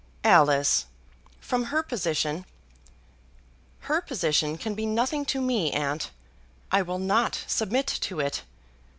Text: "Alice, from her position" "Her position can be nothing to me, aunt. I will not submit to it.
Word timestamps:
"Alice, 0.23 0.87
from 1.39 1.65
her 1.65 1.83
position" 1.83 2.43
"Her 3.81 4.01
position 4.01 4.57
can 4.57 4.73
be 4.73 4.87
nothing 4.87 5.25
to 5.25 5.39
me, 5.39 5.71
aunt. 5.73 6.09
I 6.71 6.81
will 6.81 6.97
not 6.97 7.43
submit 7.45 7.85
to 8.01 8.19
it. 8.19 8.41